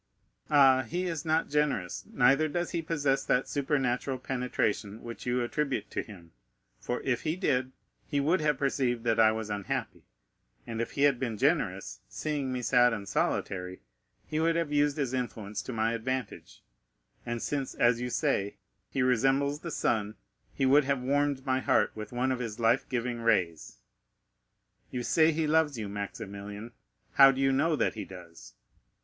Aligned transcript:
Ah, 0.49 0.81
he 0.81 1.03
is 1.05 1.25
not 1.25 1.47
generous, 1.51 2.05
neither 2.11 2.47
does 2.47 2.71
he 2.71 2.81
possess 2.81 3.23
that 3.23 3.47
supernatural 3.47 4.17
penetration 4.17 5.03
which 5.03 5.27
you 5.27 5.43
attribute 5.43 5.91
to 5.91 6.01
him, 6.01 6.31
for 6.79 7.01
if 7.01 7.21
he 7.21 7.35
did, 7.35 7.71
he 8.07 8.19
would 8.19 8.41
have 8.41 8.57
perceived 8.57 9.03
that 9.03 9.19
I 9.19 9.31
was 9.31 9.51
unhappy; 9.51 10.01
and 10.65 10.81
if 10.81 10.93
he 10.93 11.03
had 11.03 11.19
been 11.19 11.37
generous, 11.37 11.99
seeing 12.09 12.51
me 12.51 12.63
sad 12.63 12.93
and 12.93 13.07
solitary, 13.07 13.81
he 14.25 14.39
would 14.39 14.55
have 14.55 14.71
used 14.71 14.97
his 14.97 15.13
influence 15.13 15.61
to 15.61 15.71
my 15.71 15.93
advantage, 15.93 16.63
and 17.23 17.39
since, 17.39 17.75
as 17.75 18.01
you 18.01 18.09
say, 18.09 18.55
he 18.89 19.03
resembles 19.03 19.59
the 19.59 19.69
sun, 19.69 20.15
he 20.51 20.65
would 20.65 20.85
have 20.85 21.03
warmed 21.03 21.45
my 21.45 21.59
heart 21.59 21.91
with 21.95 22.11
one 22.11 22.31
of 22.31 22.39
his 22.39 22.59
life 22.59 22.89
giving 22.89 23.21
rays. 23.21 23.77
You 24.89 25.03
say 25.03 25.31
he 25.31 25.45
loves 25.45 25.77
you, 25.77 25.87
Maximilian; 25.87 26.71
how 27.13 27.29
do 27.31 27.39
you 27.39 27.51
know 27.51 27.75
that 27.75 27.93
he 27.93 28.03
does? 28.03 28.55